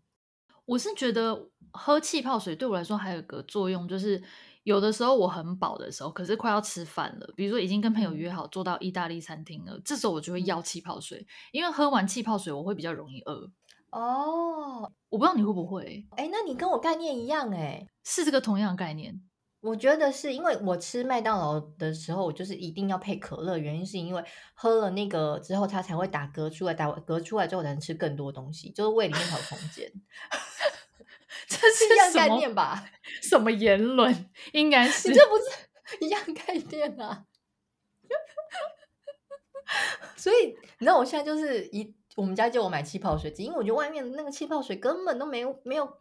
[0.66, 4.22] 我是觉得喝气泡水对我来说还有个作用，就是
[4.64, 13.50] 有的时候我很饱的时候，可是快要吃饭了，比如说已经跟朋友约好坐到意大利餐厅了，这时候我就会要气泡水，因为喝完气泡水我会比较容易饿。
[13.90, 19.20] 哦，oh, 我不知道你会不会，哎，那你跟我概念一样哎，是这个同样的概念。
[19.62, 24.22] 我觉得是因为我吃麦当劳的时候，我就是一定要配可乐，原因是因为
[24.54, 29.90] 喝了那个之后，它才会打嗝出来，打嗝出来之后才能吃更多东西，就是胃里面才有空间。
[31.46, 32.84] 这是一样概念吧？
[33.22, 34.30] 什么言论？
[34.52, 37.26] 应该是你这不是一样概念啊？
[40.16, 41.94] 所以你知道我现在就是一。
[42.14, 45.96] 我们家就我买气泡水机，因为我觉得外面的那个气泡水根本都没有没有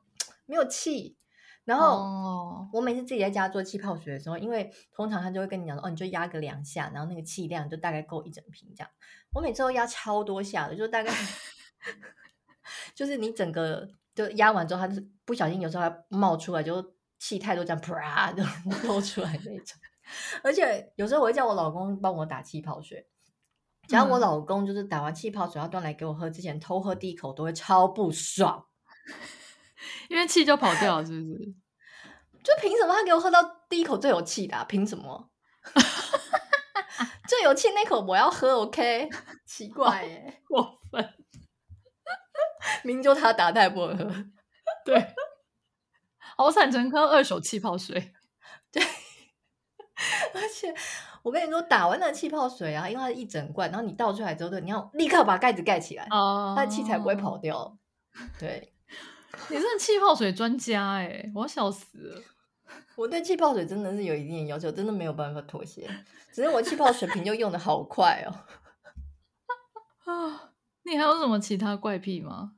[0.46, 1.16] 没有气。
[1.64, 8.90] 然后我每次自己在家做气泡水的时候，因为通常他就会跟你讲说，哦，你就压个两下，然后那个气量就大概够一整瓶这样。
[9.34, 11.14] 我每次都压超多下的，就大概
[12.96, 18.44] 就是你整个就压完之后，它就是不小心有时候还冒出来，就气太多这样啪 就
[18.88, 19.80] 漏出来那种。
[20.44, 23.08] 而且有时候我会叫我老公帮我打气泡水。
[23.88, 28.66] 只要我老公就是打完气泡水要端来给我喝之前偷喝第一口都会超不爽，
[30.10, 31.54] 因为气就跑掉了，是不是？
[32.44, 33.40] 就凭什么他给我喝到
[33.70, 34.64] 第一口最有气的啊？
[34.66, 35.30] 凭什么？
[37.28, 39.10] 最有气那口我要喝，OK？
[39.46, 41.14] 奇怪耶，过分！
[42.84, 44.26] 明明就他打，他也不能喝，
[44.86, 45.14] 对，
[46.36, 48.14] 好惨，成喝二手气泡水，
[48.72, 48.84] 对，
[50.34, 50.74] 而且。
[51.24, 57.78] 我跟你说，打完那个气泡水啊，因为它是一整罐，然后你倒出来之后，对，你要立刻把盖子盖起来，哦、它的气才不会跑掉。
[58.40, 58.71] 对，
[59.50, 62.22] 你是气泡水专家哎，我要笑死了。
[62.96, 65.90] 我对气泡水真的是有一定的要求，真的没有办法妥协。
[66.32, 68.30] 只是我气泡水瓶就用的好快哦。
[70.12, 72.54] 啊，你还有什么其他怪癖吗？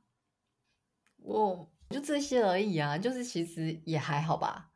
[1.18, 4.70] 我就这些而已啊，就是其实也还好吧。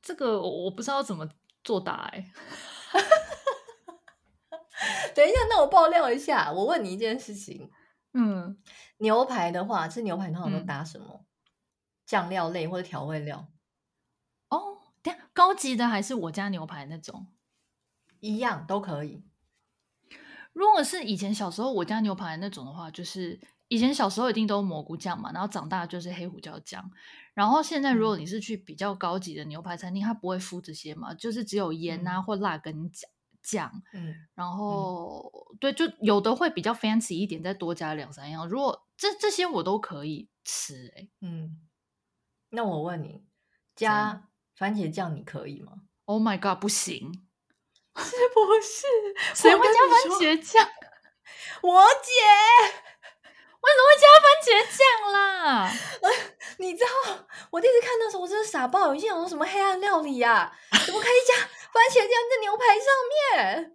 [0.00, 1.28] 这个我不知道怎么。
[1.64, 2.30] 作答哎，
[5.16, 6.52] 等一下，那我爆料一下。
[6.52, 7.70] 我问你一件事情，
[8.14, 8.56] 嗯，
[8.98, 11.06] 牛排的话，吃牛排通常都搭什么？
[11.10, 11.24] 嗯、
[12.06, 13.48] 酱料类或者调味料？
[14.48, 17.26] 哦，等下，高级的还是我家牛排那种？
[18.20, 19.24] 一样都可以。
[20.52, 26.88] 如果是以前小时候我家牛排那种的话，就是以前小时候一定都蘑菇酱嘛，然后长大就是黑胡椒酱。
[27.34, 33.10] 然后现在，如果你是去比较高级的牛排餐厅，嗯、它不会敷这些嘛，就是只有盐啊、嗯、或辣跟酱
[33.44, 33.70] 酱。
[33.92, 38.48] 嗯，然后、嗯、对，就有的会比较 fancy 一点，再多加两三样。
[38.48, 41.60] 如果这这些我都可以吃、欸，哎，嗯。
[42.50, 43.24] 那我问你，
[43.74, 45.72] 加番茄酱你可以吗
[46.04, 47.26] ？Oh my god，不行，
[47.96, 48.86] 是不是？
[49.34, 50.68] 谁会加番茄酱？
[51.62, 52.12] 我姐。
[53.64, 54.46] 为什么会加番茄
[54.76, 55.72] 酱啦？
[56.60, 56.90] 你知道
[57.50, 60.52] 我第一次看到的时候，我真的傻爆，有些有什么黑暗料理呀、啊？
[60.86, 61.34] 怎么可以加
[61.72, 63.74] 番茄酱在牛排上面？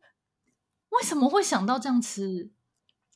[0.89, 2.51] 为什么会想到这样吃？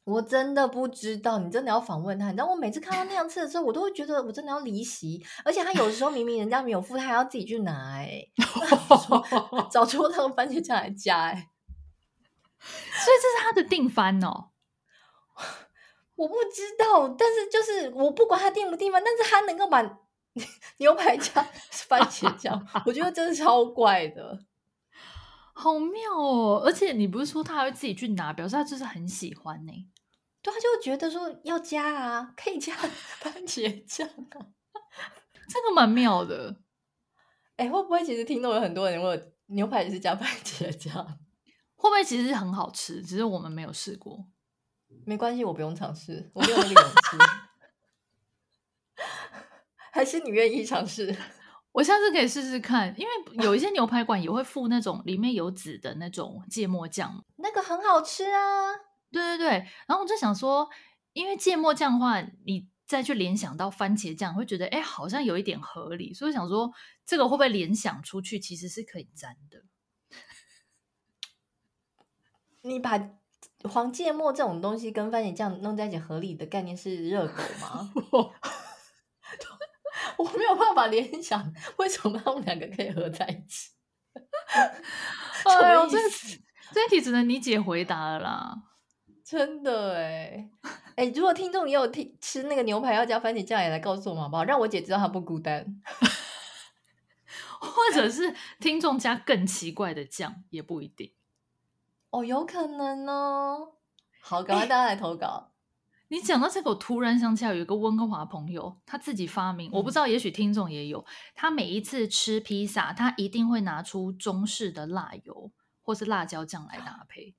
[0.05, 1.39] 我真的不知道。
[1.39, 2.25] 你真的要访问他？
[2.25, 5.23] 你知道我每次看到那样吃的时候，我都会觉得我真的要离席。
[5.45, 11.49] 而且他有时候明明人家没有付，他还要自己去拿、欸，哎， 找出那个番茄酱来加、欸，哎。
[12.59, 14.49] 所以这是他的定番哦。
[16.23, 19.81] 我不知道，但是就是我不管他定不定番，但是他能够把
[20.77, 21.43] 牛排加
[21.87, 24.39] 番茄酱，我觉得真的超怪的，
[25.53, 26.61] 好妙哦！
[26.65, 29.71] 而且你不是说他还会自己去拿，表示他就是很喜欢呢。
[30.41, 34.47] 对，他就觉得说要加啊，可以加番茄酱啊，
[35.49, 36.57] 这个蛮妙的。
[37.57, 41.05] 哎，会不会其实听到有很多人问牛排也是加番茄酱？
[41.75, 44.25] 会不会其实很好吃，只是我们没有试过？
[45.05, 47.17] 没关系，我不用尝试，我没有那个勇气。
[49.91, 51.15] 还是你愿意尝试？
[51.71, 53.11] 我下次可以试试看，因为
[53.43, 58.73] 有一些牛排馆也会附那种里面有籽的那种芥末酱，那个很好吃啊。
[59.11, 59.49] 对对对，
[59.87, 60.69] 然后我就想说，
[61.13, 66.71] 因为芥末酱的话，你再去联想到番茄酱，会觉得哎，好像有一点合理，所以想说
[67.05, 69.63] 这个会不会联想出去，其实是可以沾的。
[72.61, 72.97] 你把
[73.69, 77.91] 黄芥末这种东西跟番茄酱弄在一起，合理的概念是热狗吗？
[80.17, 83.71] 我没有办法联想，为什么他们两个可以合在一起？
[85.45, 85.97] 哎呦， 这
[86.71, 88.55] 这题只能你姐回答了啦！
[89.23, 90.49] 真的哎
[90.95, 94.43] 哎，如果听众也有听吃那个牛排要加番茄酱，也来告诉我们好不好？
[94.43, 95.81] 让我姐知道她不孤单。
[97.59, 101.13] 或者是听众加更奇怪的酱也不一定。
[102.13, 103.73] 哦，有可能哦。
[104.21, 105.51] 好，赶快大家来投稿。
[106.09, 111.03] 你讲到这个，我突然想起来有一个温哥华朋友，他自己发明，我不知道，也许听众也有。
[111.33, 115.51] 他每一次吃披萨，他一定会拿出中式的辣油
[115.81, 117.35] 或是辣椒酱来搭配。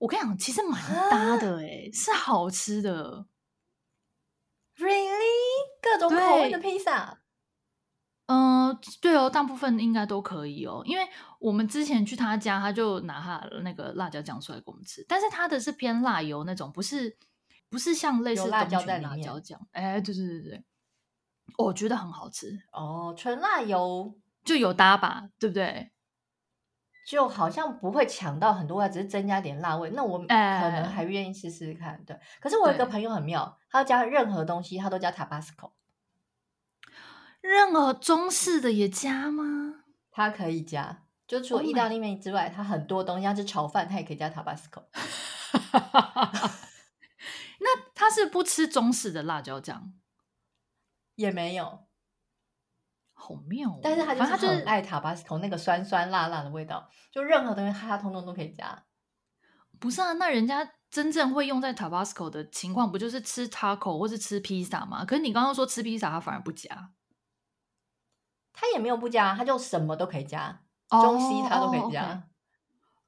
[0.00, 3.24] 我跟你讲，其实蛮搭的，哎，是好吃的。
[4.76, 5.16] Really？
[5.80, 7.21] 各种口味的披萨。
[8.32, 11.06] 嗯、呃，对哦，大部分应该都可以哦，因为
[11.38, 17.16] 我们之前去他家，他就拿他那个辣椒酱出来给我们吃，但是他的是偏辣油那种，不是
[17.68, 20.64] 不是像类似辣椒在辣椒酱，哎，对对对对，
[21.58, 22.58] 我觉得很好吃。
[22.72, 24.14] 哦，纯辣油。
[24.44, 25.92] 就有搭吧，对不对？
[27.06, 32.02] 就好像不会抢到很多味，只是增加点辣味，那我可能还愿意试试看。
[32.04, 35.72] 对，可是我有一个朋友很妙，他要加任何东西，他都加 Tabasco。
[37.42, 39.84] 任何中式的也加吗？
[40.10, 44.84] 它可以加，就除了意大利面之外，它、oh、很多东西，像是炒饭，它也可以加 Tabasco。
[47.60, 49.92] 那他是不吃中式的辣椒酱？
[51.14, 51.86] 也没有，
[53.12, 53.80] 好妙、哦。
[53.82, 58.84] 但是他就是很爱 Tabasco 那个酸酸辣辣的味道，就任何东西他通通都可以加。
[59.78, 65.04] 不是啊，那人家真正会用在 Tabasco 的情况，不就是吃 taco 或是吃披萨吗？
[65.04, 66.92] 可是你刚刚说吃披萨，他反而不加。
[68.52, 72.22] 他也没有不加，他就什么都可以加，中西他都可以加，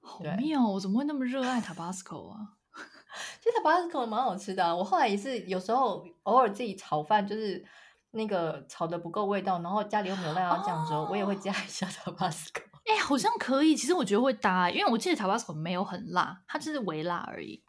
[0.00, 0.66] 好妙！
[0.68, 2.56] 我怎么会那么热爱 Tabasco 啊？
[3.40, 4.74] 其实 Tabasco 蛮好吃的啊。
[4.74, 7.64] 我后来也是有时候偶尔自己炒饭，就是
[8.10, 12.62] 那个炒的不够味道，然后家里又没有辣椒酱的时候，我也会加一下 Tabasco。
[12.84, 13.74] 哎，好像可以。
[13.74, 17.64] 其实我觉得会搭，因为我记得 Tabasco 没有很辣，它就是微辣而已，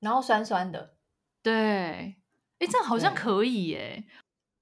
[0.00, 0.96] 然后酸酸的。
[1.42, 2.16] 对，
[2.58, 4.04] 哎，这样好像可以耶，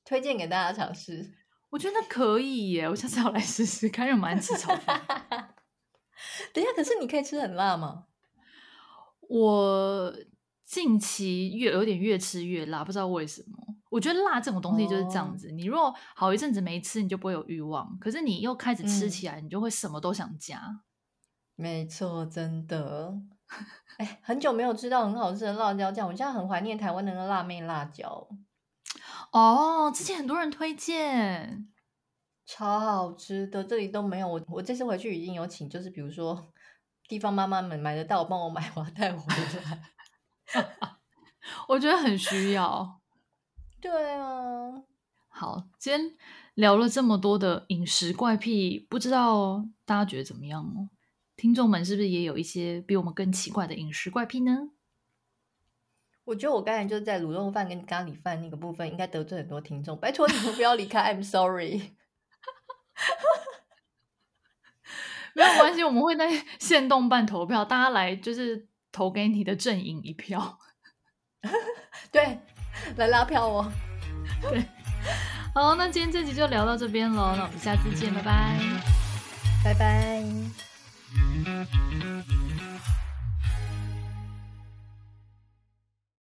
[0.05, 1.38] 推荐给大家尝试。
[1.70, 5.00] 我觉得可以耶，我下次要来试试看，因为我蛮爱吃炒饭。
[6.52, 8.06] 等一下，可是你可以吃很辣吗？
[9.28, 10.14] 我
[10.64, 13.58] 近期越有点越吃越辣，不知道为什么。
[13.90, 17.98] 我觉得辣这种东西就是这样子，哦、你如果好一阵子没吃，你就不会有欲望。
[17.98, 20.80] 可是你又开始吃起来，嗯、你就会什么都想加。
[21.56, 23.14] 没错，真的。
[23.96, 28.28] 哎，很久没有吃到很好吃的辣椒酱，我现在很怀念台湾的那个辣妹辣椒。
[29.33, 31.68] 哦，之前很多人推荐，
[32.47, 34.29] 超好吃的，这里都没有。
[34.29, 36.53] 我我这次回去已经有请，就是比如说
[37.07, 39.83] 地方妈妈们买得到，帮我买，我要带回来。
[41.68, 43.01] 我觉得很需要。
[43.81, 44.83] 对啊，
[45.29, 46.16] 好，今天
[46.55, 50.89] 聊了这么多的饮食怪癖，不知道大家觉得怎么样哦？
[51.37, 54.70] 听众们是不是也有一些比我们更奇怪的饮食怪癖呢？
[56.29, 59.99] 我觉得我刚才就是在卤肉饭跟咖喱饭那个部分，应该得罪很多听众。
[59.99, 61.97] 拜托你们不要离开，I'm sorry。
[65.35, 70.59] 没有关系，我们会在限动办投票，大家来就是投给你的阵营一票。
[72.12, 72.39] 对，
[72.97, 73.72] 来拉票哦。
[74.43, 74.62] 对，
[75.55, 78.59] 好，那今天这集就聊到这边喽，那我们下次见，拜拜，
[79.64, 80.22] 拜拜。